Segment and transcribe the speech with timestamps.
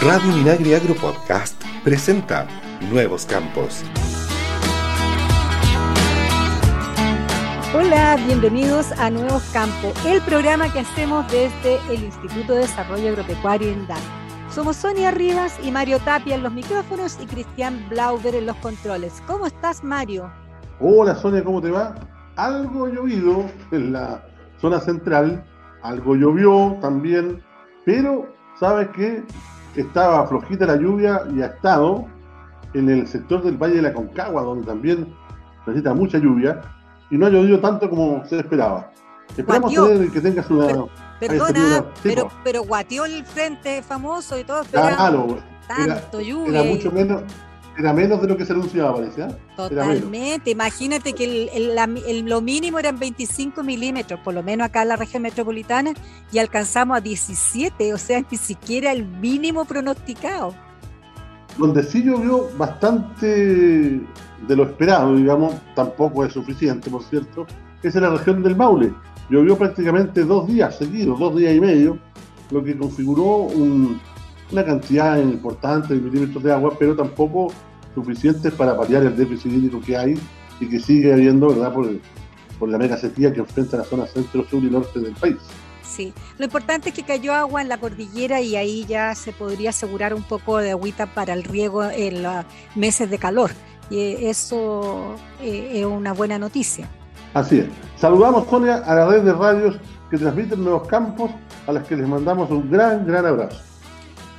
[0.00, 2.46] Radio Minagri Agro Podcast presenta
[2.88, 3.82] Nuevos Campos.
[7.74, 13.72] Hola, bienvenidos a Nuevos Campos, el programa que hacemos desde el Instituto de Desarrollo Agropecuario
[13.72, 13.98] en DAN.
[14.50, 19.20] Somos Sonia Rivas y Mario Tapia en los micrófonos y Cristian Blauber en los controles.
[19.26, 20.30] ¿Cómo estás, Mario?
[20.78, 21.96] Hola, Sonia, ¿cómo te va?
[22.36, 24.24] Algo llovido en la
[24.60, 25.44] zona central,
[25.82, 27.42] algo llovió también,
[27.84, 29.24] pero ¿sabes qué?
[29.76, 32.06] Estaba flojita la lluvia y ha estado
[32.74, 35.14] en el sector del Valle de la Concagua, donde también
[35.66, 36.60] necesita mucha lluvia,
[37.10, 38.90] y no ha llovido tanto como se esperaba.
[39.36, 40.86] Esperamos tener que tengas una.
[41.20, 44.62] perdona, pero, pero guateó el frente famoso y todo.
[44.64, 46.60] Claro, tanto lluvia.
[46.60, 47.22] Era mucho menos,
[47.78, 49.22] era menos de lo que se anunciaba, parece.
[49.22, 49.36] ¿eh?
[49.56, 50.50] Totalmente.
[50.50, 55.22] Imagínate que el, lo mínimo eran 25 milímetros, por lo menos acá en la región
[55.22, 55.92] metropolitana,
[56.32, 60.54] y alcanzamos a 17, o sea, ni siquiera el mínimo pronosticado.
[61.56, 67.46] Donde sí llovió bastante de lo esperado, digamos, tampoco es suficiente, por cierto,
[67.82, 68.92] es en la región del Maule.
[69.30, 71.98] Llovió prácticamente dos días seguidos, dos días y medio,
[72.50, 73.48] lo que configuró
[74.50, 77.52] una cantidad importante de milímetros de agua, pero tampoco
[77.94, 80.18] suficientes para paliar el déficit hídrico que hay
[80.60, 81.88] y que sigue habiendo, ¿verdad?, por,
[82.58, 85.36] por la mega sequía que enfrenta la zona centro, sur y norte del país.
[85.82, 89.70] Sí, lo importante es que cayó agua en la cordillera y ahí ya se podría
[89.70, 92.44] asegurar un poco de agüita para el riego en los
[92.74, 93.50] meses de calor.
[93.90, 96.86] Y eso eh, es una buena noticia.
[97.32, 97.66] Así es.
[97.96, 99.76] Saludamos, Sonia, a la red de radios
[100.10, 101.30] que transmiten Nuevos Campos,
[101.66, 103.60] a las que les mandamos un gran, gran abrazo.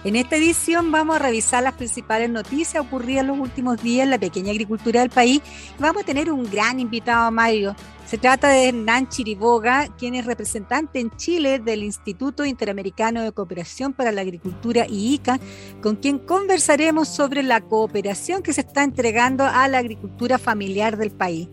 [0.05, 4.11] En esta edición vamos a revisar las principales noticias ocurridas en los últimos días en
[4.11, 5.42] la pequeña agricultura del país.
[5.78, 7.75] Vamos a tener un gran invitado, Mario.
[8.05, 13.92] Se trata de Hernán Chiriboga, quien es representante en Chile del Instituto Interamericano de Cooperación
[13.92, 15.38] para la Agricultura IICA,
[15.81, 21.11] con quien conversaremos sobre la cooperación que se está entregando a la agricultura familiar del
[21.11, 21.50] país.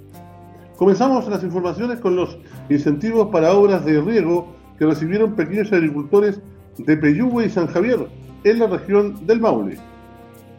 [0.77, 2.39] Comenzamos las informaciones con los
[2.71, 6.39] incentivos para obras de riego que recibieron pequeños agricultores
[6.79, 8.07] de Peyúgue y San Javier
[8.51, 9.77] en la región del Maule.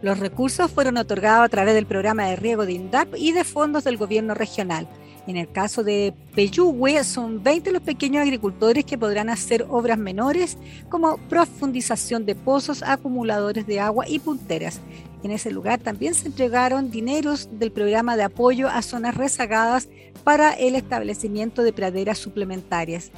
[0.01, 3.85] Los recursos fueron otorgados a través del programa de riego de INDAP y de fondos
[3.85, 4.87] del gobierno regional.
[5.25, 10.57] En el caso de Peyúgue, son 20 los pequeños agricultores que podrán hacer obras menores
[10.89, 14.81] como profundización de pozos, acumuladores de agua y punteras.
[15.23, 19.89] En ese lugar también se entregaron dineros del programa de apoyo a zonas rezagadas
[20.23, 23.11] para el establecimiento de praderas suplementarias.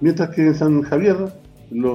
[0.00, 1.16] Mientras que en San Javier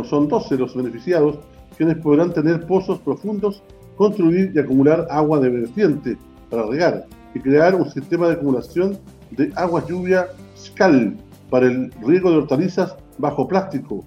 [0.09, 1.39] son 12 los beneficiados
[1.77, 3.63] quienes podrán tener pozos profundos,
[3.95, 6.17] construir y acumular agua de vertiente
[6.49, 8.97] para regar y crear un sistema de acumulación
[9.31, 11.17] de agua lluvia SCAL
[11.49, 14.03] para el riego de hortalizas bajo plástico.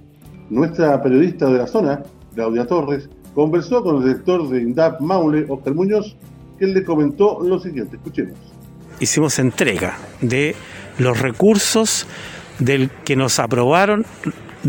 [0.51, 2.03] Nuestra periodista de la zona,
[2.35, 6.17] Claudia Torres, conversó con el director de INDAP Maule, Oscar Muñoz,
[6.59, 7.97] quien le comentó lo siguiente.
[7.97, 8.39] Escuchemos.
[9.01, 10.55] Hicimos entrega de
[10.99, 12.07] los recursos
[12.59, 14.07] del que nos aprobaron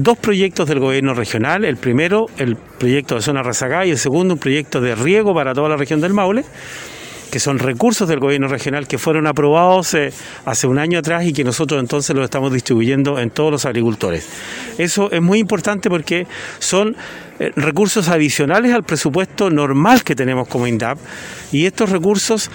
[0.03, 1.65] dos proyectos del gobierno regional.
[1.65, 5.53] El primero, el proyecto de zona rezagada y el segundo, un proyecto de riego para
[5.53, 6.45] toda la región del Maule
[7.29, 10.13] que son recursos del gobierno regional que fueron aprobados eh,
[10.45, 14.27] hace un año atrás y que nosotros entonces los estamos distribuyendo en todos los agricultores.
[14.77, 16.25] Eso es muy importante porque
[16.59, 16.95] son
[17.39, 20.97] eh, recursos adicionales al presupuesto normal que tenemos como INDAP
[21.51, 22.49] y estos recursos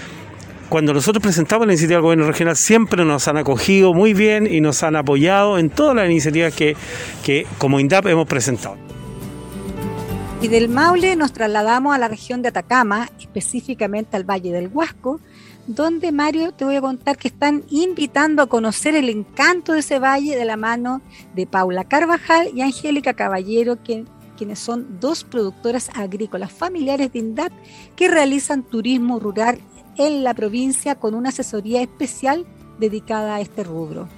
[0.73, 4.63] cuando nosotros presentamos la iniciativa del gobierno regional siempre nos han acogido muy bien y
[4.63, 6.79] nos han apoyado en todas las iniciativas que,
[7.23, 8.77] que como INDAP hemos presentado.
[10.41, 15.21] Y del Maule nos trasladamos a la región de Atacama, específicamente al Valle del Huasco,
[15.67, 19.99] donde Mario te voy a contar que están invitando a conocer el encanto de ese
[19.99, 21.03] valle de la mano
[21.35, 23.77] de Paula Carvajal y Angélica Caballero,
[24.39, 27.53] quienes son dos productoras agrícolas familiares de INDAP
[27.95, 29.59] que realizan turismo rural
[29.97, 32.47] en la provincia con una asesoría especial
[32.79, 34.09] dedicada a este rubro.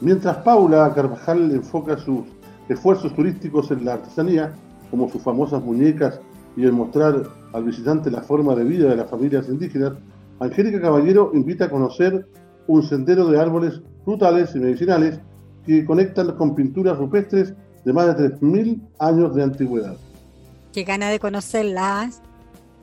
[0.00, 2.24] Mientras Paula Carvajal enfoca sus
[2.68, 4.52] esfuerzos turísticos en la artesanía,
[4.90, 6.20] como sus famosas muñecas
[6.56, 9.92] y el mostrar al visitante la forma de vida de las familias indígenas,
[10.40, 12.26] Angélica Caballero invita a conocer
[12.66, 15.20] un sendero de árboles frutales y medicinales
[15.64, 17.54] que conectan con pinturas rupestres
[17.84, 19.96] de más de 3.000 años de antigüedad.
[20.72, 22.20] Qué gana de conocerlas.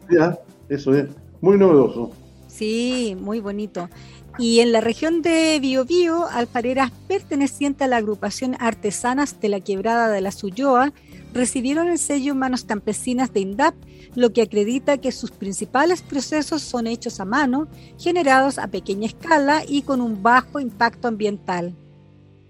[0.09, 0.37] Ya,
[0.69, 1.09] eso es,
[1.41, 2.11] muy novedoso.
[2.53, 3.89] Sí, muy bonito.
[4.37, 10.09] Y en la región de Biobío, alfareras pertenecientes a la agrupación Artesanas de la Quebrada
[10.09, 10.93] de la Suyoa
[11.33, 13.73] recibieron el sello Manos Campesinas de INDAP,
[14.13, 17.67] lo que acredita que sus principales procesos son hechos a mano,
[17.97, 21.73] generados a pequeña escala y con un bajo impacto ambiental.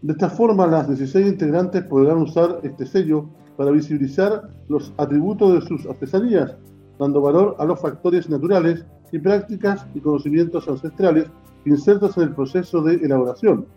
[0.01, 5.67] De esta forma, las 16 integrantes podrán usar este sello para visibilizar los atributos de
[5.67, 6.57] sus artesanías,
[6.99, 8.83] dando valor a los factores naturales
[9.13, 11.27] y prácticas y conocimientos ancestrales
[11.65, 13.67] insertos en el proceso de elaboración.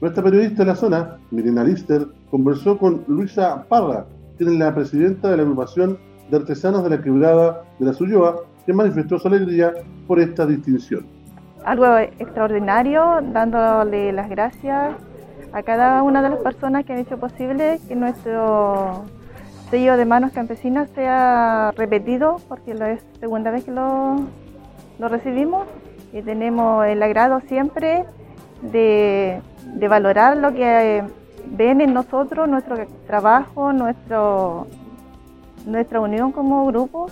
[0.00, 4.06] Nuestra periodista de la zona, Mirena Lister, conversó con Luisa Parra,
[4.38, 5.98] quien es la presidenta de la agrupación
[6.30, 9.74] de artesanos de la quebrada de la Suyoa, que manifestó su alegría
[10.06, 11.04] por esta distinción.
[11.64, 14.94] Algo extraordinario, dándole las gracias
[15.52, 19.04] a cada una de las personas que han hecho posible que nuestro
[19.70, 24.16] sello de manos campesinas sea repetido, porque es la segunda vez que lo,
[24.98, 25.66] lo recibimos
[26.12, 28.04] y tenemos el agrado siempre
[28.62, 29.40] de,
[29.74, 31.02] de valorar lo que
[31.50, 32.76] ven en nosotros, nuestro
[33.06, 34.66] trabajo, nuestro,
[35.66, 37.10] nuestra unión como grupo.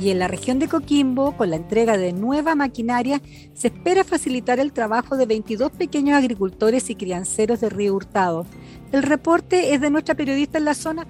[0.00, 3.20] Y en la región de Coquimbo, con la entrega de nueva maquinaria,
[3.54, 8.44] se espera facilitar el trabajo de 22 pequeños agricultores y crianceros de Río Hurtado.
[8.92, 11.06] El reporte es de nuestra periodista en la zona.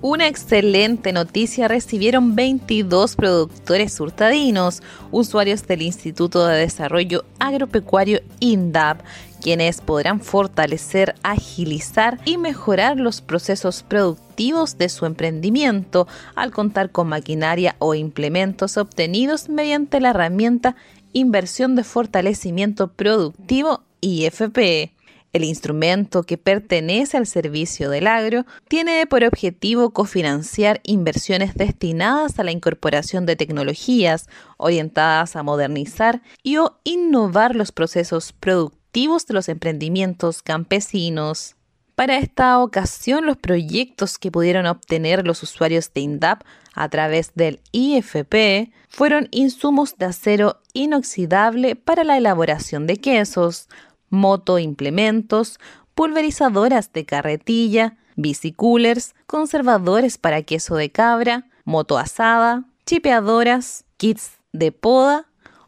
[0.00, 4.80] Una excelente noticia recibieron 22 productores hurtadinos,
[5.10, 9.00] usuarios del Instituto de Desarrollo Agropecuario INDAP,
[9.42, 16.06] quienes podrán fortalecer, agilizar y mejorar los procesos productivos de su emprendimiento
[16.36, 20.76] al contar con maquinaria o implementos obtenidos mediante la herramienta
[21.12, 24.92] Inversión de Fortalecimiento Productivo IFP.
[25.32, 32.44] El instrumento que pertenece al servicio del agro tiene por objetivo cofinanciar inversiones destinadas a
[32.44, 34.26] la incorporación de tecnologías
[34.56, 41.56] orientadas a modernizar y o innovar los procesos productivos de los emprendimientos campesinos.
[41.94, 46.42] Para esta ocasión, los proyectos que pudieron obtener los usuarios de INDAP
[46.72, 53.68] a través del IFP fueron insumos de acero inoxidable para la elaboración de quesos,
[54.10, 55.58] motoimplementos,
[55.94, 65.26] pulverizadoras de carretilla, bicicoolers, conservadores para queso de cabra, moto asada, chipeadoras, kits de poda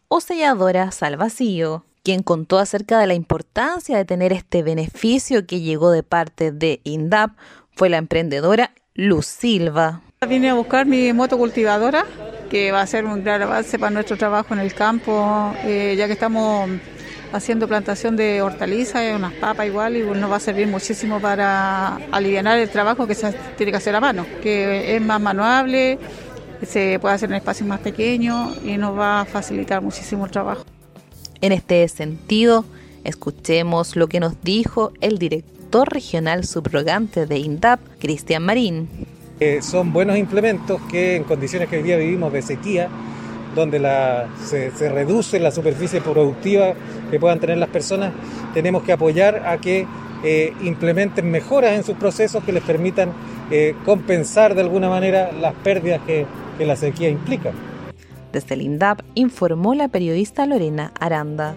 [0.08, 5.60] o selladoras al vacío quien contó acerca de la importancia de tener este beneficio que
[5.60, 7.32] llegó de parte de INDAP
[7.72, 10.02] fue la emprendedora Luz Silva.
[10.26, 12.04] Vine a buscar mi moto cultivadora,
[12.50, 16.06] que va a ser un gran avance para nuestro trabajo en el campo, eh, ya
[16.06, 16.68] que estamos
[17.32, 22.46] haciendo plantación de hortalizas, unas papas igual, y nos va a servir muchísimo para aliviar
[22.58, 25.98] el trabajo que se tiene que hacer a mano, que es más manuable,
[26.66, 30.64] se puede hacer en espacios más pequeños y nos va a facilitar muchísimo el trabajo.
[31.40, 32.64] En este sentido,
[33.04, 38.88] escuchemos lo que nos dijo el director regional subrogante de INDAP, Cristian Marín.
[39.62, 42.88] son buenos implementos que en condiciones que hoy día vivimos de sequía,
[43.54, 43.80] donde
[44.44, 46.74] se, reduce la superficie productiva
[47.10, 48.12] que puedan tener las personas,
[48.54, 49.86] tenemos que apoyar a que
[50.22, 53.12] eh, implementen mejoras en sus procesos que les permitan
[53.50, 56.26] eh, compensar de alguna manera las pérdidas que
[56.58, 57.52] la sequía implica.
[58.32, 61.56] Desde el INDAP informó la periodista Lorena Aranda.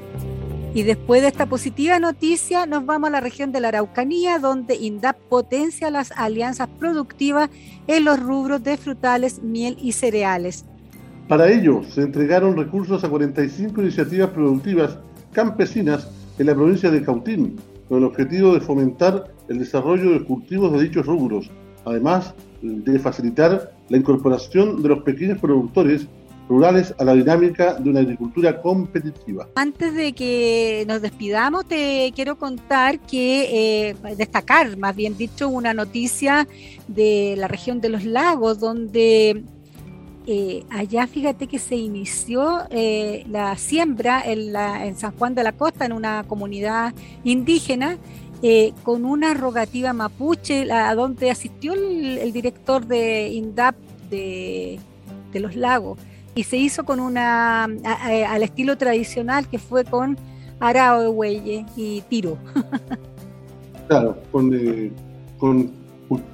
[0.76, 4.76] Y después de esta positiva noticia, nos vamos a la región de la Araucanía, donde
[4.76, 7.52] INDAP potencia las alianzas productivas
[7.86, 10.66] en los rubros de frutales, miel y cereales.
[11.34, 15.00] Para ello, se entregaron recursos a 45 iniciativas productivas
[15.32, 16.08] campesinas
[16.38, 17.60] en la provincia de Cautín,
[17.90, 21.50] con el objetivo de fomentar el desarrollo de cultivos de dichos rubros,
[21.86, 26.08] además de facilitar la incorporación de los pequeños productores
[26.48, 29.48] rurales a la dinámica de una agricultura competitiva.
[29.56, 35.74] Antes de que nos despidamos, te quiero contar que, eh, destacar, más bien dicho, una
[35.74, 36.48] noticia
[36.88, 39.44] de la región de los lagos, donde
[40.28, 45.44] eh, allá fíjate que se inició eh, la siembra en, la, en, San Juan de
[45.44, 47.98] la Costa, en una comunidad indígena,
[48.84, 53.74] con una rogativa mapuche, a donde asistió el, director de INDAP
[54.10, 54.80] de,
[55.34, 55.98] los lagos
[56.36, 60.18] y se hizo con una al estilo tradicional que fue con
[60.60, 62.38] arao de huelle y tiro.
[63.88, 64.92] claro, con, eh,
[65.38, 65.72] con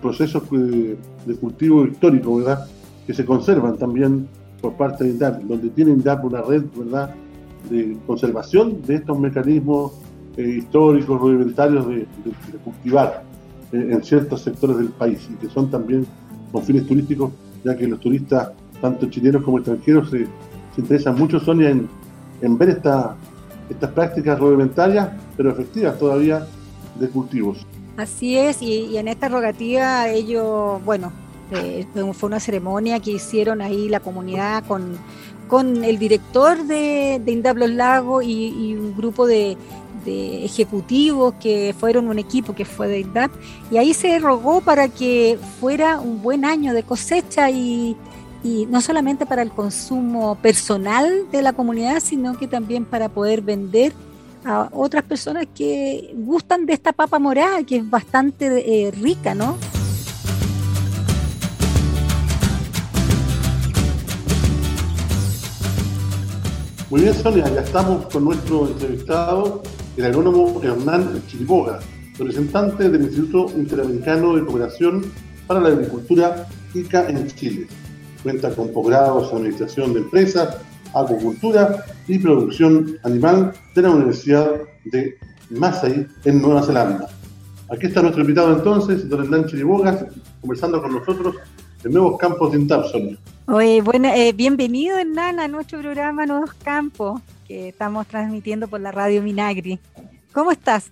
[0.02, 0.98] procesos de,
[1.40, 2.68] cultivo histórico, ¿verdad?
[3.10, 4.28] Que se conservan también
[4.62, 7.16] por parte de INDAP, donde tiene INDAP una red, ¿verdad?
[7.68, 9.94] De conservación de estos mecanismos
[10.38, 12.06] eh, históricos, rudimentarios de,
[12.64, 13.24] cultivar
[13.72, 16.06] eh, en ciertos sectores del país y que son también
[16.52, 17.32] con fines turísticos,
[17.64, 20.28] ya que los turistas tanto chilenos como extranjeros se,
[20.78, 21.90] interesan mucho, Sonia, en,
[22.44, 23.16] en ver esta,
[23.72, 26.46] estas prácticas rudimentarias, pero efectivas todavía,
[27.00, 27.66] de cultivos.
[27.98, 31.12] Así es, y, en esta rogativa ellos, bueno,
[32.14, 34.98] fue una ceremonia que hicieron ahí la comunidad con,
[35.48, 39.58] con el director de, de Los Lagos y, un grupo de,
[40.06, 43.32] de ejecutivos que fueron un equipo que fue de INDAP
[43.72, 47.98] y ahí se rogó para que fuera un buen año de cosecha y,
[48.44, 53.42] y no solamente para el consumo personal de la comunidad, sino que también para poder
[53.42, 53.94] vender
[54.46, 59.58] a otras personas que gustan de esta papa morada, que es bastante eh, rica, ¿no?
[66.90, 69.62] Muy bien, Sonia, ya estamos con nuestro entrevistado,
[69.96, 71.82] el agrónomo Hernán Chiriboga,
[72.18, 75.06] representante del Instituto Interamericano de Cooperación
[75.46, 77.68] para la Agricultura ICA en Chile.
[78.24, 80.58] Cuenta con posgrados en Administración de Empresas,
[80.96, 84.50] Acuicultura y Producción Animal de la Universidad
[84.86, 85.16] de
[85.52, 87.08] Masai en Nueva Zelanda.
[87.70, 90.06] Aquí está nuestro invitado entonces, don Hernán Chiribogas,
[90.42, 91.36] conversando con nosotros
[91.84, 93.18] en Nuevos Campos de INTAP, Sonia.
[93.48, 98.92] Oye, bueno, eh, bienvenido Hernán a nuestro programa Nuevos Campos, que estamos transmitiendo por la
[98.92, 99.80] radio Minagri.
[100.32, 100.92] ¿Cómo estás?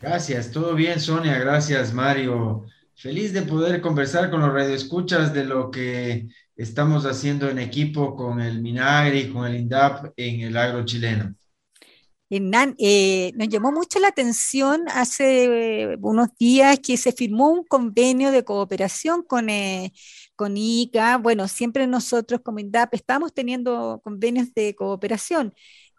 [0.00, 2.64] Gracias, todo bien Sonia, gracias Mario.
[2.94, 8.40] Feliz de poder conversar con los radioescuchas de lo que estamos haciendo en equipo con
[8.40, 11.34] el Minagri, con el INDAP en el agro chileno.
[12.34, 18.30] Hernán, eh, nos llamó mucho la atención hace unos días que se firmó un convenio
[18.30, 19.92] de cooperación con, eh,
[20.34, 21.18] con ICA.
[21.18, 25.52] Bueno, siempre nosotros como INDAP estamos teniendo convenios de cooperación.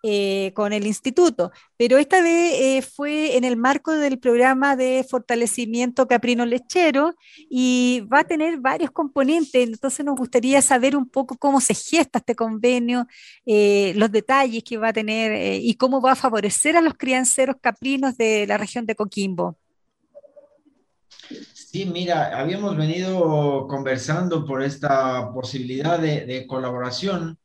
[0.06, 5.06] Eh, con el instituto, pero esta vez eh, fue en el marco del programa de
[5.10, 7.16] fortalecimiento caprino lechero
[7.50, 12.20] y va a tener varios componentes, entonces nos gustaría saber un poco cómo se gesta
[12.20, 13.08] este convenio,
[13.46, 17.56] eh, los detalles que va a tener y cómo va a favorecer a los crianceros
[17.62, 19.58] caprinos de la región de Coquimbo.
[21.54, 27.40] Sí, mira, habíamos venido conversando por esta posibilidad de, de colaboración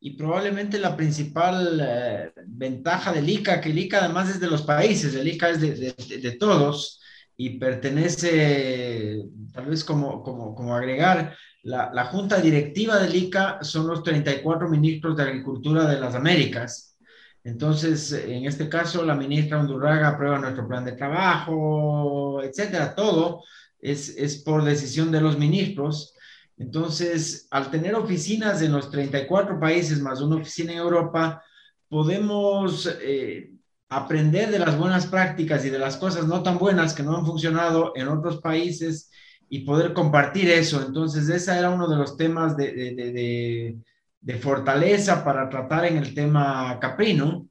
[0.00, 4.62] y probablemente la principal eh, ventaja del ICA, que el ICA además es de los
[4.62, 7.00] países, el ICA es de, todos
[7.36, 13.86] y pertenece, tal vez como, como, como agregar, la, la, junta directiva del ICA son
[13.86, 16.96] los 34 ministros de Agricultura de las Américas.
[17.44, 23.42] Entonces, en este caso, la ministra Undurraga aprueba nuestro plan de trabajo, etcétera, todo
[23.78, 26.14] es, es por decisión de los ministros
[26.60, 31.42] entonces, al tener oficinas en los 34 países más una oficina en Europa,
[31.88, 33.50] podemos eh,
[33.88, 37.24] aprender de las buenas prácticas y de las cosas no tan buenas que no han
[37.24, 39.10] funcionado en otros países
[39.48, 40.84] y poder compartir eso.
[40.86, 43.76] Entonces, ese era uno de los temas de, de, de,
[44.20, 47.48] de fortaleza para tratar en el tema caprino,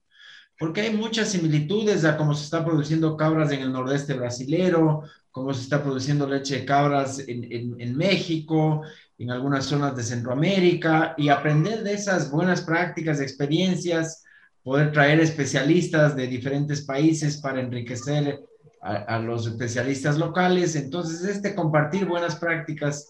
[0.60, 5.02] porque hay muchas similitudes a cómo se está produciendo cabras en el nordeste brasilero,
[5.32, 8.82] cómo se está produciendo leche de cabras en, en, en, México,
[9.18, 14.24] en algunas zonas de Centroamérica, y aprender de esas buenas prácticas, experiencias,
[14.64, 18.42] poder traer especialistas de diferentes países para enriquecer
[18.82, 20.76] a, a los especialistas locales.
[20.76, 23.08] Entonces, este compartir buenas prácticas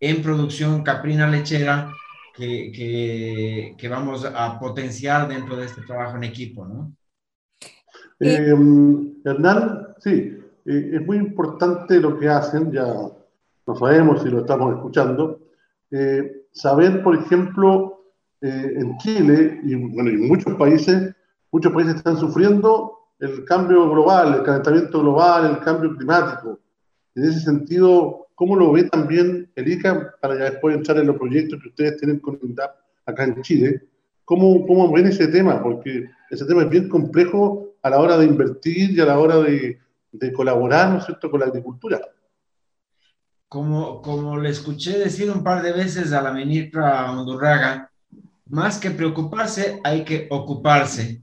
[0.00, 1.92] en producción caprina lechera
[2.34, 6.92] que, que, que, vamos a potenciar dentro de este trabajo en equipo, ¿no?
[8.18, 8.54] Eh,
[9.24, 12.86] Hernán, sí, eh, es muy importante lo que hacen, ya
[13.66, 15.40] no sabemos si lo estamos escuchando,
[15.90, 18.02] eh, saber, por ejemplo,
[18.40, 21.14] eh, en Chile y, bueno, en muchos países,
[21.50, 26.58] muchos países están sufriendo el cambio global, el calentamiento global, el cambio climático.
[27.14, 31.16] En ese sentido, ¿cómo lo ve también el ICA para ya después entrar en los
[31.16, 32.74] proyectos que ustedes tienen con INDAP
[33.06, 33.82] acá en Chile?
[34.24, 35.62] ¿Cómo, ¿Cómo ven ese tema?
[35.62, 39.38] Porque ese tema es bien complejo a la hora de invertir y a la hora
[39.40, 39.78] de,
[40.12, 42.00] de colaborar, ¿no es cierto?, con la agricultura.
[43.48, 47.90] Como, como le escuché decir un par de veces a la ministra Hondurraga,
[48.46, 51.22] más que preocuparse, hay que ocuparse.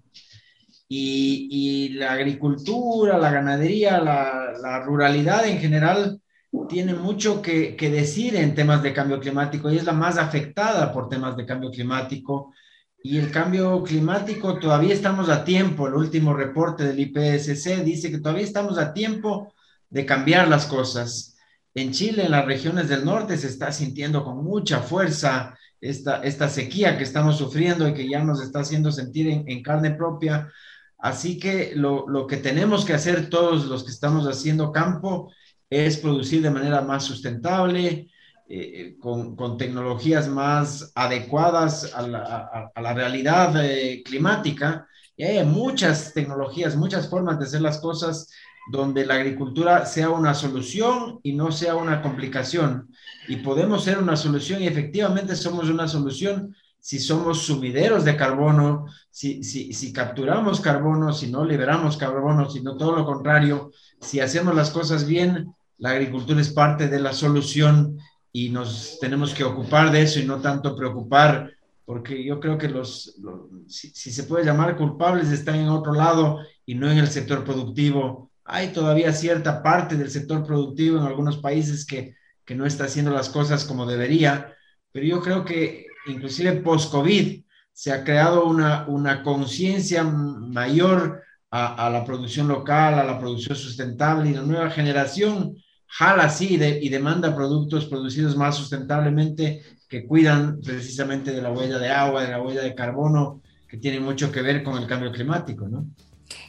[0.88, 6.20] Y, y la agricultura, la ganadería, la, la, ruralidad en general
[6.68, 10.92] tiene mucho que, que, decir en temas de cambio climático y es la más afectada
[10.92, 12.54] por temas de cambio climático.
[13.02, 15.88] Y el cambio climático todavía estamos a tiempo.
[15.88, 19.54] El último reporte del IPCC dice que todavía estamos a tiempo
[19.90, 21.38] de cambiar las cosas.
[21.74, 26.50] En Chile, en las regiones del norte, se está sintiendo con mucha fuerza esta, esta
[26.50, 30.52] sequía que estamos sufriendo y que ya nos está haciendo sentir en, en carne propia.
[30.98, 35.32] Así que lo, lo, que tenemos que hacer todos los que estamos haciendo campo
[35.70, 38.10] es producir de manera más sustentable,
[38.52, 44.88] eh, con, con, tecnologías más adecuadas a la, a, a la realidad eh, climática.
[45.16, 48.28] Y hay muchas tecnologías, muchas formas de hacer las cosas
[48.72, 52.90] donde la agricultura sea una solución y no sea una complicación.
[53.28, 58.86] Y podemos ser una solución y efectivamente somos una solución si somos sumideros de carbono,
[59.12, 64.56] si, si, si capturamos carbono, si no liberamos carbono, sino todo lo contrario, si hacemos
[64.56, 68.00] las cosas bien, la agricultura es parte de la solución
[68.32, 71.52] y nos tenemos que ocupar de eso y no tanto preocupar,
[71.86, 73.20] porque yo creo que los,
[73.68, 78.32] si, se puede llamar culpables están en otro lado y no en el sector productivo.
[78.46, 83.12] Hay todavía cierta parte del sector productivo en algunos países que, que no está haciendo
[83.12, 84.54] las cosas como debería,
[84.92, 87.44] pero yo creo que inclusive post-COVID
[87.74, 94.30] se ha creado una, una conciencia mayor a, la producción local, a la producción sustentable
[94.30, 95.56] y la nueva generación
[95.90, 101.80] jala así de, y demanda productos producidos más sustentablemente que cuidan precisamente de la huella
[101.80, 105.12] de agua, de la huella de carbono, que tiene mucho que ver con el cambio
[105.12, 105.86] climático, ¿no?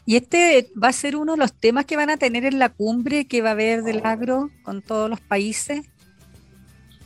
[0.04, 2.68] Y este va a ser uno de los temas que van a tener en la
[2.68, 5.87] cumbre que va a haber del agro con todos los países.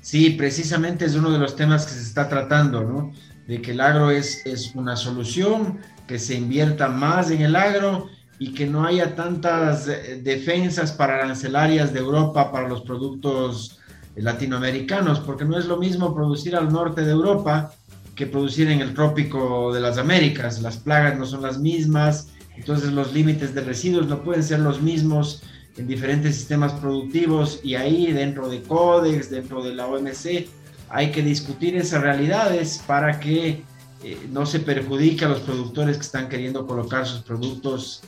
[0.01, 3.13] Sí, precisamente es uno de los temas que se está tratando, ¿no?
[3.47, 8.09] De que el agro es, es una solución, que se invierta más en el agro
[8.45, 13.81] y que no haya tantas eh, defensas para arancelarias de Europa para los productos
[14.17, 17.73] latinoamericanos, porque no es lo mismo producir al norte de Europa
[18.15, 20.61] que producir en el trópico de las Américas.
[20.61, 24.83] Las plagas no son las mismas, entonces los límites de residuos no pueden ser los
[24.83, 25.43] mismos
[25.79, 30.49] en diferentes sistemas productivos y ahí dentro de Codex, dentro de la OMC,
[30.91, 33.65] hay que discutir esas realidades para que
[34.03, 38.03] eh, no se perjudique a los productores que están queriendo colocar sus productos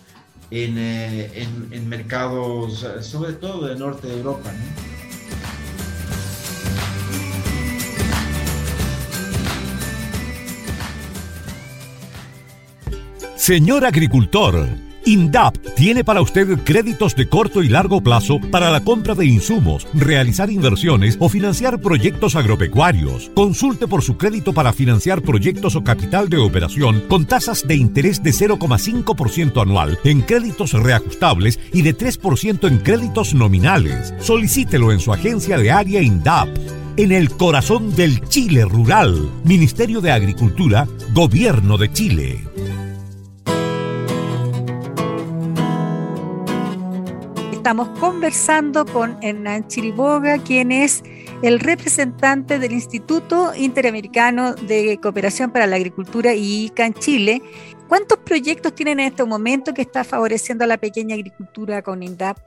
[0.50, 4.53] en, eh, en, mercados, sobre todo del norte de Europa.
[13.37, 14.69] Señor agricultor,
[15.07, 19.87] INDAP tiene para usted créditos de corto y largo plazo para la compra de insumos,
[19.95, 23.31] realizar inversiones o financiar proyectos agropecuarios.
[23.33, 28.21] Consulte por su crédito para financiar proyectos o capital de operación con tasas de interés
[28.21, 34.13] de 0,5% anual en créditos reajustables y de 3% en créditos nominales.
[34.19, 36.49] Solicítelo en su agencia de área INDAP
[36.97, 39.31] en el corazón del Chile rural.
[39.45, 42.42] Ministerio de Agricultura, Gobierno de Chile.
[47.66, 51.02] Estamos conversando con Hernán Chiriboga, quien es
[51.42, 57.42] el representante del Instituto Interamericano de Cooperación para la Agricultura y ICA en Chile.
[57.88, 62.38] ¿Cuántos proyectos tienen en este momento que está favoreciendo a la pequeña agricultura con INDAP?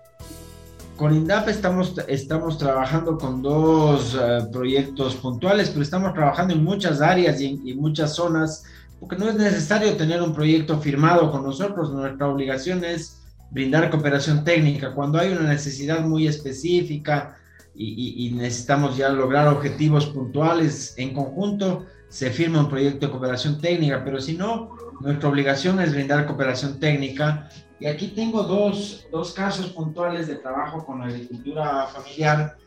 [0.95, 7.01] Con INDAP estamos, estamos trabajando con dos uh, proyectos puntuales, pero estamos trabajando en muchas
[7.01, 8.63] áreas y en y muchas zonas,
[9.01, 11.91] porque no es necesario tener un proyecto firmado con nosotros.
[11.91, 13.18] Nuestra obligación es
[13.51, 14.93] brindar cooperación técnica.
[14.93, 17.38] Cuando hay una necesidad muy específica
[17.75, 24.03] y, necesitamos ya lograr objetivos puntuales en conjunto, se firma un proyecto de cooperación técnica,
[24.03, 27.49] pero si no, nuestra obligación es brindar cooperación técnica.
[27.79, 32.57] Y aquí tengo dos, dos casos puntuales de trabajo con la agricultura familiar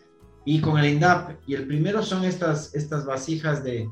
[0.47, 1.41] y con el INDAP.
[1.47, 3.91] Y el primero son estas, estas vasijas de,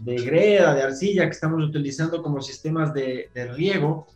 [0.00, 4.06] de greda, de arcilla que estamos utilizando como sistemas de, de riego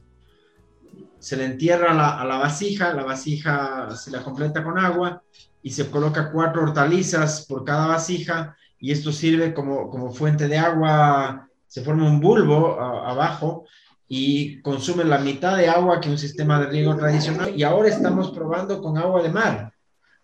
[1.18, 5.22] se le entierra a la vasija, la vasija se la completa con agua
[5.62, 10.58] y se coloca cuatro hortalizas por cada vasija y esto sirve como, como fuente de
[10.58, 13.64] agua, se forma un bulbo abajo
[14.06, 18.30] y consume la mitad de agua que un sistema de riego tradicional y ahora estamos
[18.30, 19.72] probando con agua de mar,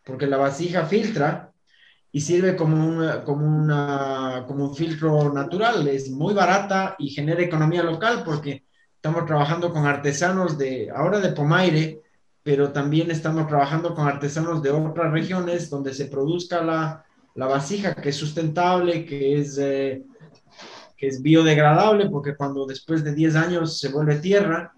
[0.04, 1.52] porque la vasija filtra
[2.12, 7.42] y sirve como, una, como, una, como un filtro natural, es muy barata y genera
[7.42, 8.64] economía local porque
[9.04, 12.00] Estamos trabajando con artesanos de, ahora de Pomaire,
[12.42, 17.94] pero también estamos trabajando con artesanos de otras regiones donde se produzca la, la vasija
[17.94, 20.04] que es sustentable, que es, eh,
[20.96, 24.72] que es biodegradable, porque cuando después de 10 años se vuelve tierra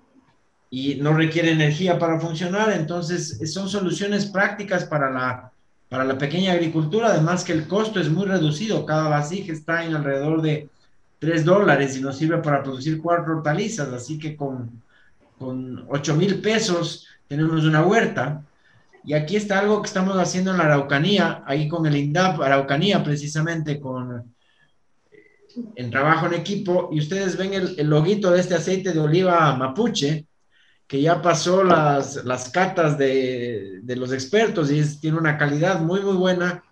[0.71, 5.53] y no requiere energía para funcionar, entonces son soluciones prácticas para la,
[5.89, 9.95] para la pequeña agricultura, además que el costo es muy reducido, cada vasija está en
[9.95, 10.69] alrededor de
[11.19, 14.83] 3 dólares y nos sirve para producir cuatro hortalizas, así que con,
[15.39, 18.43] con 8 mil pesos tenemos una huerta.
[19.05, 23.05] Y aquí está algo que estamos haciendo en la Araucanía, ahí con el INDAP, Araucanía
[23.05, 24.35] precisamente, con
[25.75, 29.57] en trabajo en equipo, y ustedes ven el, el loguito de este aceite de oliva
[29.57, 30.27] mapuche,
[30.87, 35.81] que ya pasó las, las catas de, de los expertos y es, tiene una calidad
[35.81, 36.63] muy, muy buena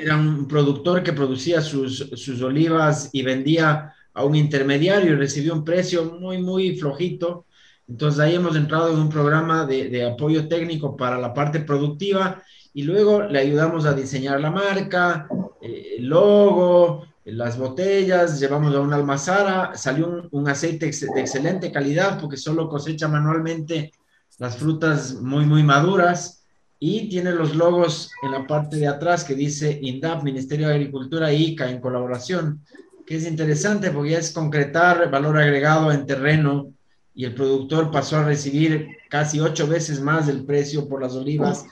[0.00, 5.54] era un productor que producía sus, sus olivas y vendía a un intermediario y recibió
[5.54, 7.46] un precio muy, muy flojito.
[7.88, 12.84] Entonces ahí hemos entrado en un programa de, apoyo técnico para la parte productiva y
[12.84, 15.28] luego le ayudamos a diseñar la marca,
[15.60, 22.20] eh, el logo, las botellas, llevamos a una almazara, salió un, aceite de excelente calidad
[22.20, 23.92] porque solo cosecha manualmente
[24.38, 26.39] las frutas muy, muy maduras
[26.82, 31.30] y tiene los logos en la parte de atrás que dice INDAP, Ministerio de Agricultura
[31.30, 32.62] y ICA en colaboración,
[33.06, 36.72] que es interesante porque es concretar valor agregado en terreno
[37.14, 41.66] y el productor pasó a recibir casi ocho veces más del precio por las olivas,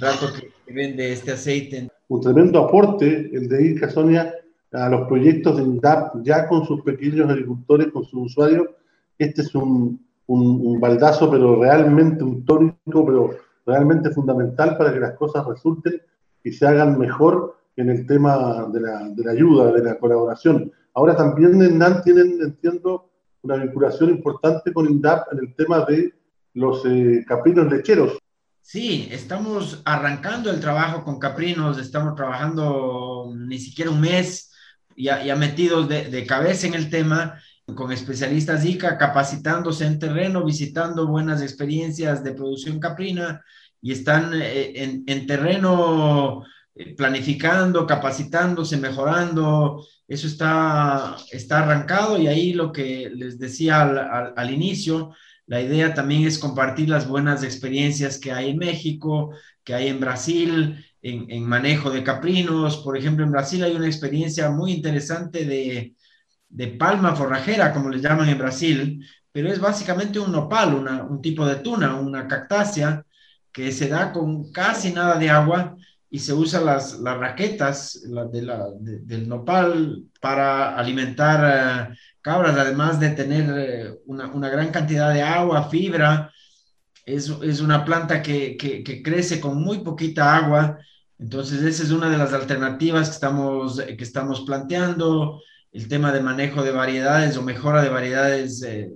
[0.00, 1.88] rato que vende este aceite.
[2.08, 4.32] Un tremendo aporte el de ICA Sonia
[4.70, 8.68] a los proyectos de INDAP ya con sus pequeños agricultores, con sus usuarios.
[9.18, 15.14] Este es un, un, baldazo, pero realmente un tónico, pero realmente fundamental para que las
[15.14, 16.00] cosas resulten
[16.42, 20.72] y se hagan mejor en el tema de la, de la ayuda, de la colaboración.
[20.94, 23.10] Ahora también en NAN tienen, entiendo,
[23.42, 26.14] una vinculación importante con INDAP en el tema de
[26.54, 28.18] los eh, caprinos lecheros.
[28.60, 34.52] Sí, estamos arrancando el trabajo con caprinos, estamos trabajando ni siquiera un mes
[34.96, 37.40] ya, ya metidos de, de, cabeza en el tema,
[37.74, 43.42] con especialistas ICA, capacitándose en terreno, visitando buenas experiencias de producción caprina
[43.80, 46.44] y están eh, en, en, terreno
[46.74, 49.84] eh, planificando, capacitándose, mejorando.
[50.08, 55.12] Eso está, está arrancado y ahí lo que les decía al, al, al inicio,
[55.46, 59.32] la idea también es compartir las buenas experiencias que hay en México,
[59.64, 62.78] que hay en Brasil, en, manejo de caprinos.
[62.78, 65.94] Por ejemplo, en Brasil hay una experiencia muy interesante de,
[66.52, 71.46] de palma forrajera, como le llaman en Brasil, pero es básicamente un nopal, un tipo
[71.46, 73.04] de tuna, una cactácea,
[73.50, 75.76] que se da con casi nada de agua
[76.10, 83.00] y se usa las, las raquetas de la, del nopal para alimentar eh, cabras, además
[83.00, 86.30] de tener eh, una, una, gran cantidad de agua, fibra.
[87.04, 90.78] Es, es una planta que, que, que, crece con muy poquita agua
[91.22, 95.40] entonces, esa es una de las alternativas que estamos, que estamos planteando,
[95.72, 98.90] el tema de manejo de variedades o mejora de variedades eh,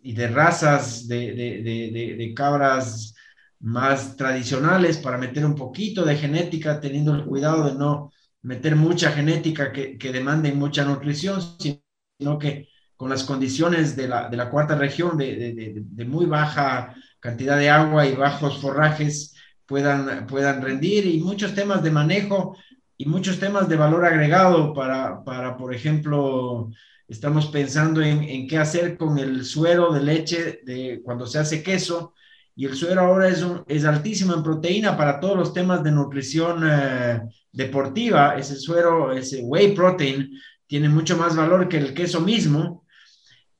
[0.00, 3.14] y de razas de, de, de, cabras
[3.60, 9.10] más tradicionales para meter un poquito de genética, teniendo el cuidado de no meter mucha
[9.10, 14.76] genética que, que demande mucha nutrición, sino que con las condiciones de la, la cuarta
[14.76, 19.34] región de, de, muy baja cantidad de agua y bajos forrajes,
[19.66, 22.56] puedan, puedan rendir y muchos temas de manejo
[22.98, 26.68] y muchos temas de valor agregado para, para por ejemplo,
[27.06, 32.12] estamos pensando en, qué hacer con el suero de leche de cuando se hace queso
[32.56, 36.68] y el suero ahora es, es altísimo en proteína para todos los temas de nutrición
[36.68, 37.20] eh,
[37.52, 38.36] deportiva.
[38.36, 40.28] Ese suero, ese whey protein,
[40.66, 42.84] tiene mucho más valor que el queso mismo.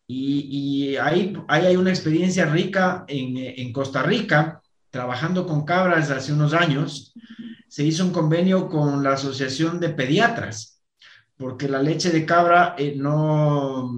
[0.08, 6.10] Y, y ahí, ahí, hay una experiencia rica en, en Costa Rica, trabajando con cabras
[6.10, 7.12] hace unos años,
[7.68, 10.82] se hizo un convenio con la Asociación de Pediatras,
[11.36, 13.90] porque la leche de cabra eh, no,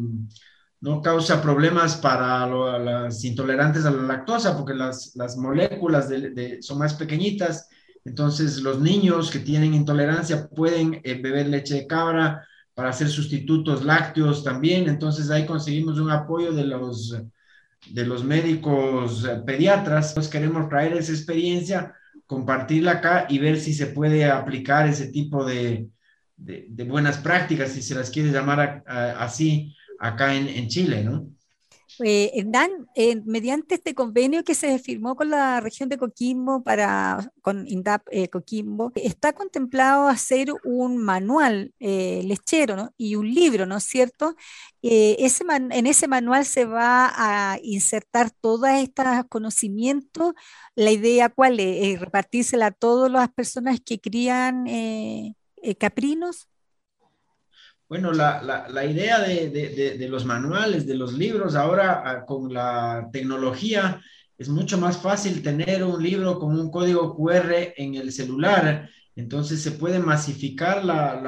[0.81, 2.47] no causa problemas para
[2.79, 7.69] las intolerantes a la lactosa, porque las, las moléculas de, son más pequeñitas.
[8.05, 13.85] Entonces, los niños que tienen intolerancia pueden eh, beber leche de cabra para hacer sustitutos
[13.85, 14.89] lácteos también.
[14.89, 17.15] Entonces, ahí conseguimos un apoyo de los
[17.89, 21.95] de los médicos eh, pediatras, pues queremos traer esa experiencia,
[22.27, 25.89] compartirla acá y ver si se puede aplicar ese tipo de,
[26.37, 31.27] de, buenas prácticas, si se las quiere llamar así, acá en, en Chile, ¿no?
[32.03, 37.31] Eh, Dan, eh, mediante este convenio que se firmó con la región de Coquimbo para
[37.43, 43.77] con INDAP eh, Coquimbo, está contemplado hacer un manual eh, lechero y un libro, ¿no
[43.77, 44.37] es cierto?
[44.83, 50.35] Eh, en ese manual se va a insertar todos estos conocimientos.
[50.75, 54.67] La idea cuál es, repartírsela a todas las personas que crían
[55.79, 56.49] caprinos.
[57.91, 62.25] Bueno, la, la, la idea de, de, de, los manuales, de los libros, ahora ah,
[62.25, 64.01] con la tecnología,
[64.39, 69.61] es mucho más fácil tener un libro con un código QR en el celular, entonces
[69.61, 71.21] se puede masificar la,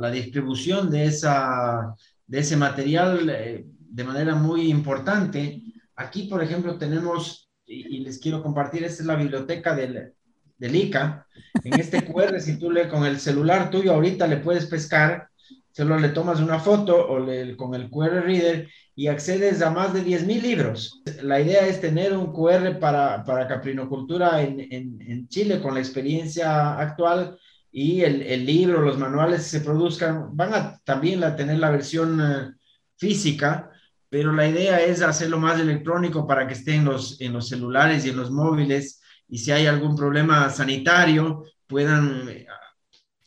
[0.00, 1.94] la, distribución de, esa,
[2.26, 5.62] de ese material eh, de manera muy importante.
[5.96, 10.14] Aquí, por ejemplo, tenemos, y, y les quiero compartir, esta es la biblioteca del,
[10.56, 11.26] del ICA.
[11.62, 15.29] En este QR, si tú le con el celular tuyo ahorita le puedes pescar
[15.72, 19.92] solo le tomas una foto o le, con el QR Reader y accedes a más
[19.92, 21.02] de 10.000 libros.
[21.22, 25.80] La idea es tener un QR para, para caprinocultura en, en, en, Chile con la
[25.80, 27.38] experiencia actual
[27.72, 31.70] y el, el, libro, los manuales que se produzcan, van a también a tener la
[31.70, 32.52] versión uh,
[32.96, 33.70] física,
[34.08, 38.04] pero la idea es hacerlo más electrónico para que esté en los, en los celulares
[38.04, 42.28] y en los móviles y si hay algún problema sanitario puedan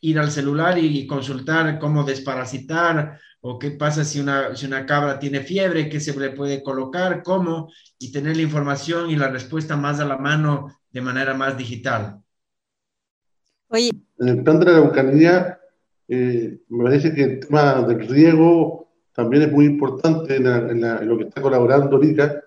[0.04, 5.18] ir al celular y consultar cómo desparasitar o qué pasa si una, si una cabra
[5.18, 9.76] tiene fiebre, qué se le puede colocar, cómo, y tener la información y la respuesta
[9.76, 12.22] más a la mano de manera más digital.
[13.68, 13.90] Oye.
[14.18, 15.58] En el plan de la Araucanía,
[16.08, 21.24] eh, me parece que el tema del riego también es muy importante en, lo que
[21.24, 22.42] está colaborando RICA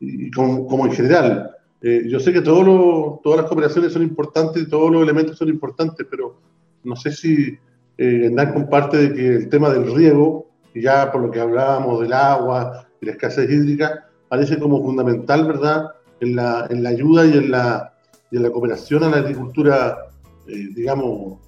[0.00, 1.56] y como, en general.
[1.80, 6.04] Eh, yo sé que todas las cooperaciones son importantes y todos los elementos son importantes,
[6.10, 6.40] pero
[6.84, 7.58] no sé si
[7.98, 12.86] eh, comparte de que el tema del riego, ya por lo que hablábamos del agua
[13.00, 15.90] y la escasez hídrica, parece como fundamental, ¿verdad?,
[16.20, 17.94] en la, en la ayuda y en la,
[18.30, 20.10] en la cooperación a la agricultura,
[20.46, 21.38] eh, digamos,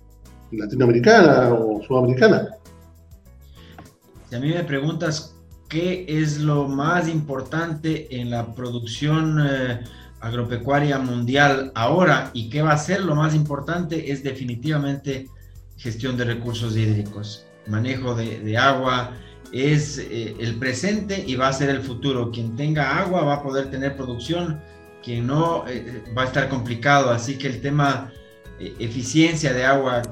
[0.51, 2.49] latinoamericana o sudamericana.
[4.29, 5.37] Si a mí me preguntas
[5.69, 9.81] qué es lo más importante en la producción eh,
[10.23, 15.29] agropecuaria mundial ahora y qué va a ser lo más importante, es definitivamente
[15.77, 19.11] gestión de recursos hídricos, manejo de, agua,
[19.53, 22.31] es eh, el presente y va a ser el futuro.
[22.31, 24.61] Quien tenga agua va a poder tener producción,
[25.03, 27.11] quien no eh, va a estar complicado.
[27.11, 28.13] Así que el tema
[28.61, 30.03] eh, eficiencia de agua,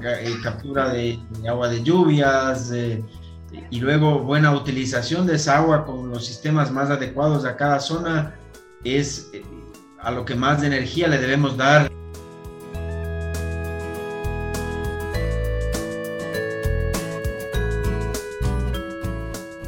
[0.43, 1.19] captura de,
[1.49, 2.71] agua de lluvias
[3.69, 8.35] y luego buena utilización de esa agua con los sistemas más adecuados a cada zona
[8.83, 9.29] es
[10.01, 11.91] a lo que más de energía le debemos dar.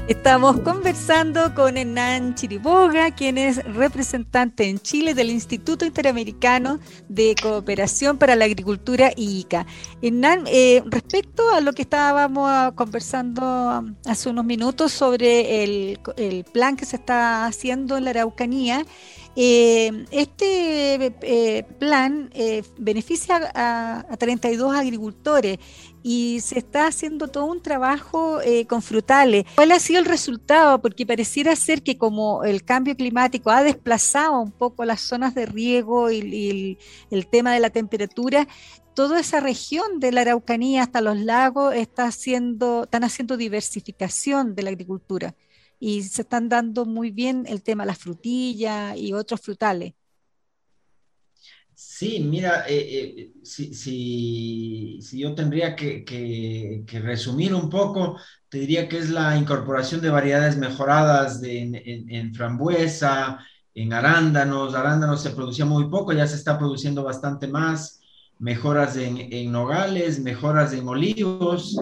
[0.05, 8.17] Estamos conversando con Hernán Chiriboga, quien es representante en Chile del Instituto Interamericano de Cooperación
[8.17, 9.65] para la Agricultura IICA.
[10.01, 15.99] Hernán, eh, respecto a lo que estábamos conversando hace unos minutos sobre el,
[16.51, 18.85] plan que se está haciendo en la Araucanía,
[19.35, 22.29] eh, este eh, plan
[22.77, 25.59] beneficia a, a, 32 agricultores
[26.03, 29.45] y se está haciendo todo un trabajo eh, con frutales.
[29.55, 30.81] ¿Cuál ha sido el resultado?
[30.81, 35.45] Porque pareciera ser que como el cambio climático ha desplazado un poco las zonas de
[35.45, 36.77] riego y,
[37.09, 38.47] el, tema de la temperatura,
[38.93, 44.63] toda esa región de la Araucanía hasta los lagos está haciendo, están haciendo diversificación de
[44.63, 45.35] la agricultura
[45.79, 49.93] y se están dando muy bien el tema de las frutillas y otros frutales.
[51.75, 59.09] Sí, mira, eh, eh, si, yo tendría que, resumir un poco, te diría que es
[59.09, 63.39] la incorporación de variedades mejoradas en, frambuesa,
[63.73, 64.75] en arándanos.
[64.75, 68.02] Arándanos se producía muy poco, ya se está produciendo bastante más.
[68.39, 71.77] Mejoras en, nogales, mejoras en olivos.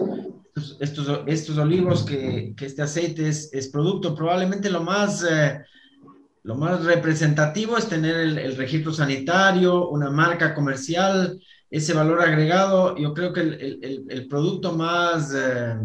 [0.80, 5.24] Estos, estos, olivos que, este aceite es, producto, probablemente lo más...
[5.28, 5.60] Eh,
[6.44, 12.96] lo más representativo es tener el, registro sanitario, una marca comercial, ese valor agregado.
[12.96, 15.78] Yo creo que el, producto más, eh,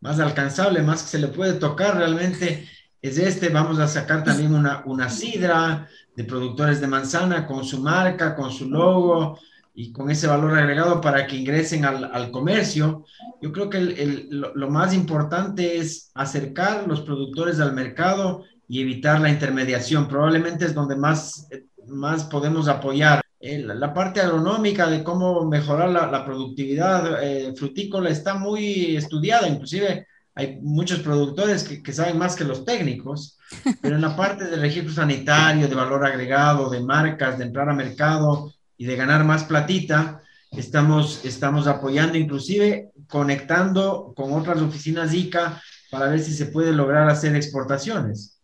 [0.00, 2.68] más alcanzable, más que se le puede tocar realmente
[3.00, 3.50] es este.
[3.50, 8.50] Vamos a sacar también una, una sidra de productores de manzana con su marca, con
[8.50, 9.38] su logo
[9.74, 13.04] y con ese valor agregado para que ingresen al, comercio.
[13.42, 19.20] Yo creo que lo, lo, más importante es acercar los productores al mercado y evitar
[19.20, 20.08] la intermediación.
[20.08, 21.48] Probablemente es donde más,
[21.86, 23.20] más podemos apoyar.
[23.40, 30.58] la parte agronómica de cómo mejorar la, productividad eh, frutícola está muy estudiada, inclusive hay
[30.60, 33.38] muchos productores que, que, saben más que los técnicos,
[33.80, 37.74] pero en la parte del registro sanitario, de valor agregado, de marcas, de entrar a
[37.74, 40.22] mercado y de ganar más platita,
[40.52, 47.08] estamos, estamos apoyando, inclusive conectando con otras oficinas ICA para ver si se puede lograr
[47.08, 48.38] hacer exportaciones.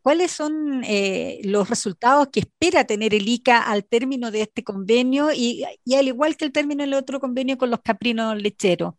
[0.00, 5.32] ¿Cuáles son eh, los resultados que espera tener el ICA al término de este convenio
[5.32, 5.64] y,
[5.96, 8.94] al igual que el término del otro convenio con los caprinos lecheros?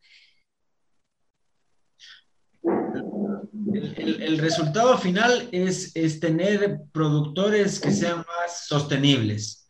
[3.72, 9.68] El, resultado final es, tener productores que sean más sostenibles.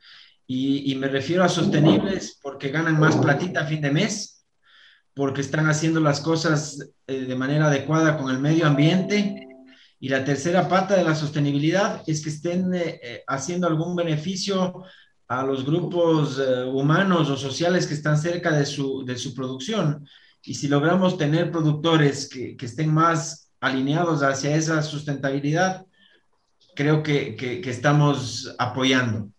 [0.47, 4.45] Y, me refiero a sostenibles porque ganan más platita a fin de mes,
[5.13, 9.43] porque están haciendo las cosas eh, de manera adecuada con el medio ambiente
[10.03, 14.83] y la tercera pata de la sostenibilidad es que estén eh, eh, haciendo algún beneficio
[15.29, 20.05] a los grupos eh, humanos o sociales que están cerca de su, de su producción.
[20.41, 25.85] Y si logramos tener productores que, que estén más alineados hacia esa sustentabilidad,
[26.75, 29.29] creo que, que, que estamos apoyando.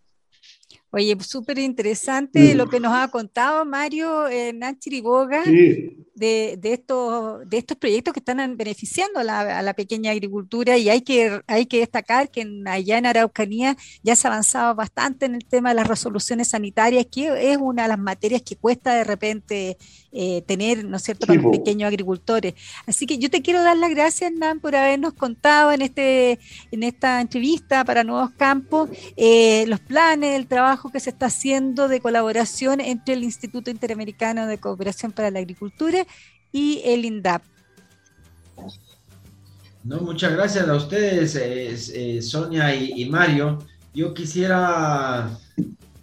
[0.91, 5.45] Oye, súper interesante lo que nos ha contado Mario eh, Nachiriboga.
[5.45, 11.01] Sí, de, estos, de estos proyectos que están beneficiando a la, pequeña agricultura y hay
[11.01, 15.45] que, hay que destacar que allá en Araucanía ya se ha avanzado bastante en el
[15.45, 19.77] tema de las resoluciones sanitarias, que es una de las materias que cuesta de repente
[20.13, 22.55] eh, tener, ¿no es cierto?, para los pequeños agricultores.
[22.87, 26.39] Así que yo te quiero dar las gracias, Nan, por habernos contado en, este,
[26.71, 31.89] en esta entrevista para Nuevos Campos eh, los planes, el trabajo que se está haciendo
[31.89, 36.04] de colaboración entre el Instituto Interamericano de Cooperación para la Agricultura
[36.53, 37.43] y el INDAP.
[39.83, 43.59] No, muchas gracias a ustedes, eh, Sonia y Mario.
[43.93, 45.39] Yo quisiera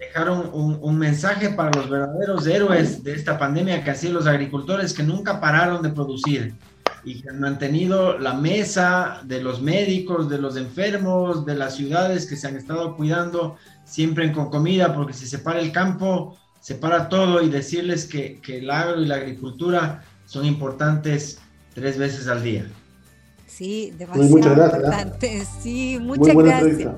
[0.02, 4.94] dejaron un, mensaje para los verdaderos héroes de esta pandemia que han sido los agricultores
[4.94, 6.56] que nunca pararon de producir
[7.04, 12.26] y que han mantenido la mesa de los médicos, de los enfermos, de las ciudades
[12.26, 16.76] que se han estado cuidando siempre con comida, porque si se para el campo, se
[16.76, 21.39] para todo y decirles que, que el agro y la agricultura son importantes
[21.74, 22.65] tres veces al día.
[23.47, 25.50] Sí, demasiado muchas gracias.
[25.62, 26.93] Sí, muchas gracias.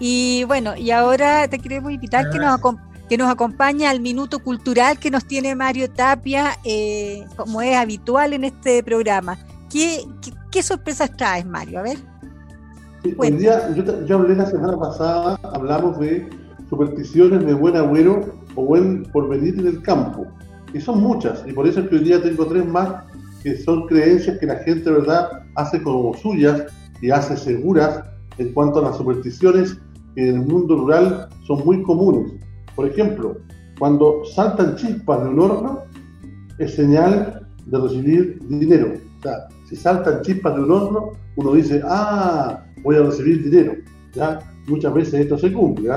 [0.00, 2.60] Y bueno, y ahora te queremos invitar que nos,
[3.08, 8.32] que nos acompañe al minuto cultural que nos tiene Mario Tapia, eh, como es habitual
[8.32, 9.38] en este programa.
[9.70, 10.04] ¿Qué,
[10.50, 11.78] qué, sorpresas traes, Mario?
[11.78, 11.98] A ver.
[13.02, 16.28] Sí, día, yo, yo, hablé la semana pasada, hablamos de
[16.68, 20.26] supersticiones de buen agüero o buen porvenir en el campo.
[20.74, 23.04] Y son muchas, y por eso es que hoy día tengo tres más
[23.42, 26.64] que son creencias que la gente, ¿verdad?, hace como suyas
[27.00, 28.02] y hace seguras
[28.38, 29.78] en cuanto a las supersticiones
[30.14, 32.32] que en el mundo rural son muy comunes.
[32.74, 33.38] Por ejemplo,
[33.78, 35.82] cuando saltan chispas de un horno,
[36.58, 38.94] es señal de recibir dinero.
[39.20, 43.74] O sea, si saltan chispas de un horno, uno dice, ah, voy a recibir dinero.
[44.14, 44.40] ¿ya?
[44.66, 45.90] Muchas veces esto se cumple.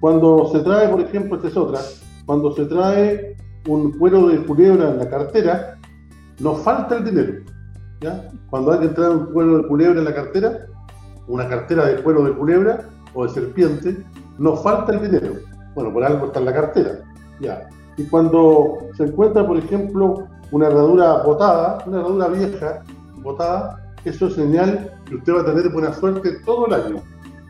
[0.00, 1.80] Cuando se trae, por ejemplo, esta es otra,
[2.26, 5.78] cuando se trae un cuero de culebra en la cartera,
[6.38, 7.44] nos falta el dinero.
[8.00, 8.28] ¿ya?
[8.48, 10.66] Cuando hay que traer un cuero de culebra en la cartera,
[11.28, 14.04] una cartera de cuero de culebra, o de serpiente,
[14.38, 15.34] nos falta el dinero.
[15.74, 16.98] Bueno, por algo está en la cartera.
[17.40, 17.68] Ya.
[17.96, 22.82] Y cuando se encuentra, por ejemplo, una herradura botada, una herradura vieja,
[23.22, 27.02] botada, eso es señal que usted va a tener buena suerte todo el año.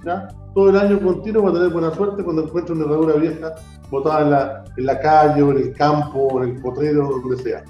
[0.04, 0.28] ¿ya?
[0.54, 3.54] Todo el año continuo va a tener buena suerte cuando encuentre una herradura vieja
[3.90, 7.42] botada en la, en la calle, o en el campo, o en el potrero, donde
[7.42, 7.64] sea.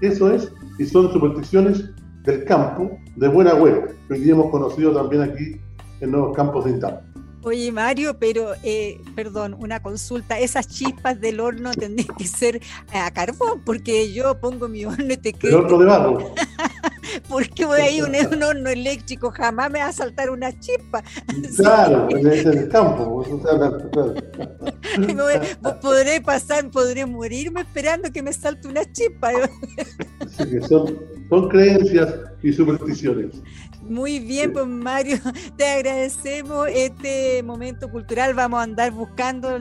[0.00, 1.84] Eso es, y son supersticiones
[2.24, 5.56] del campo de buen agüero, que hoy día hemos conocido también aquí
[6.00, 7.02] en Nuevos Campos de Intal.
[7.42, 10.36] Oye, Mario, pero, eh, perdón, una consulta.
[10.38, 12.60] Esas chispas del horno tendrían que ser
[12.92, 15.60] a carbón, porque yo pongo mi horno y te creo.
[15.60, 16.18] El horno de barro.
[17.28, 21.02] porque voy a ir a un horno eléctrico, jamás me va a saltar una chispa.
[21.56, 23.24] Claro, en el campo.
[25.80, 29.30] podré pasar, podré morirme esperando que me salte una chispa.
[30.68, 33.42] son, son creencias y supersticiones.
[33.82, 35.18] Muy bien, pues Mario,
[35.56, 38.34] te agradecemos este momento cultural.
[38.34, 39.58] Vamos a andar buscando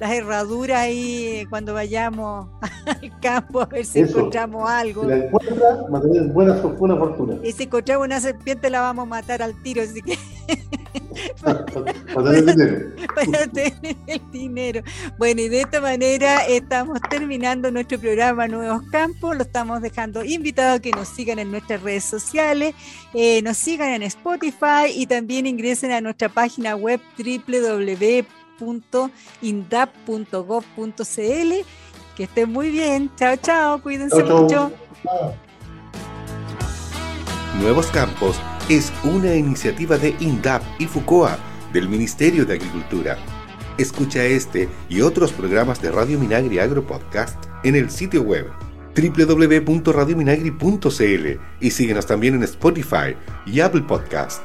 [0.00, 2.48] las herraduras ahí cuando vayamos
[2.86, 5.02] al campo a ver si encontramos algo.
[5.02, 7.36] Si la encuentra, va a tener buena, buena fortuna.
[7.42, 10.18] Y si encontramos una serpiente, la vamos a matar al tiro, así que.
[11.42, 12.90] para, tener el dinero.
[13.14, 14.82] Para tener el dinero.
[15.18, 19.36] Bueno, y de esta manera estamos terminando nuestro programa Nuevos Campos.
[19.36, 22.74] Lo estamos dejando invitado a que nos sigan en nuestras redes sociales,
[23.12, 27.00] eh, nos sigan en Spotify y también ingresen a nuestra página web
[28.58, 31.52] www.indap.gov.cl.
[32.16, 33.10] Que estén muy bien.
[33.16, 33.80] Chao, chao.
[33.82, 34.72] Cuídense mucho.
[37.60, 38.36] Nuevos Campos
[38.68, 41.36] es una iniciativa de INDAP y FUCOA
[41.72, 43.18] del Ministerio de Agricultura.
[43.78, 48.46] Escucha este y otros programas de Radio Minagri Agro Podcast en el sitio web
[48.96, 54.40] www.radiominagri.cl y síguenos también en Spotify y Apple Podcast.